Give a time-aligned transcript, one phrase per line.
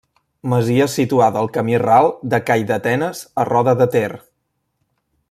[0.53, 4.11] Masia situada al camí ral de Calldetenes a Roda de Ter.